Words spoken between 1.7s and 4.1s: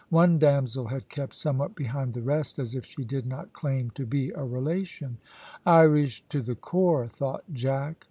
behind the rest as if she did not claim to